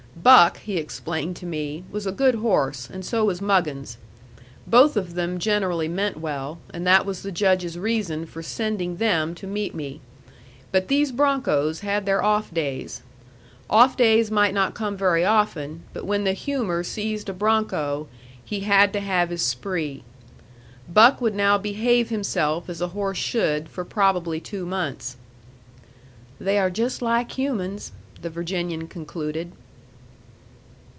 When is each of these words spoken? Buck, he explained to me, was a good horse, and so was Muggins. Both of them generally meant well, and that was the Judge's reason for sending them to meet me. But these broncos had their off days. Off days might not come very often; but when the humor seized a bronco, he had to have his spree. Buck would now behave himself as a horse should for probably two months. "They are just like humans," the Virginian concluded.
Buck, 0.23 0.57
he 0.57 0.75
explained 0.75 1.37
to 1.37 1.45
me, 1.47 1.85
was 1.89 2.05
a 2.05 2.11
good 2.11 2.35
horse, 2.35 2.89
and 2.89 3.03
so 3.03 3.23
was 3.25 3.41
Muggins. 3.41 3.97
Both 4.67 4.97
of 4.97 5.13
them 5.15 5.39
generally 5.39 5.87
meant 5.87 6.17
well, 6.19 6.59
and 6.71 6.85
that 6.85 7.05
was 7.07 7.23
the 7.23 7.31
Judge's 7.31 7.79
reason 7.79 8.25
for 8.25 8.43
sending 8.43 8.97
them 8.97 9.33
to 9.35 9.47
meet 9.47 9.73
me. 9.73 10.01
But 10.71 10.89
these 10.89 11.13
broncos 11.13 11.79
had 11.79 12.05
their 12.05 12.21
off 12.21 12.53
days. 12.53 13.01
Off 13.69 13.95
days 13.95 14.29
might 14.29 14.53
not 14.53 14.75
come 14.75 14.97
very 14.97 15.23
often; 15.23 15.83
but 15.93 16.05
when 16.05 16.25
the 16.25 16.33
humor 16.33 16.83
seized 16.83 17.29
a 17.29 17.33
bronco, 17.33 18.09
he 18.43 18.59
had 18.59 18.91
to 18.93 18.99
have 18.99 19.29
his 19.29 19.41
spree. 19.41 20.03
Buck 20.89 21.21
would 21.21 21.33
now 21.35 21.57
behave 21.57 22.09
himself 22.09 22.69
as 22.69 22.81
a 22.81 22.89
horse 22.89 23.17
should 23.17 23.69
for 23.69 23.85
probably 23.85 24.41
two 24.41 24.65
months. 24.65 25.15
"They 26.37 26.59
are 26.59 26.69
just 26.69 27.01
like 27.01 27.31
humans," 27.31 27.93
the 28.21 28.29
Virginian 28.29 28.87
concluded. 28.89 29.53